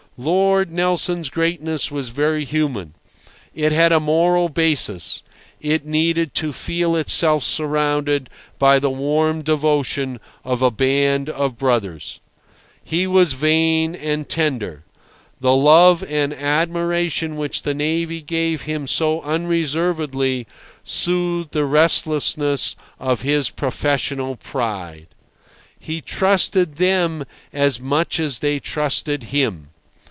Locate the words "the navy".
17.63-18.21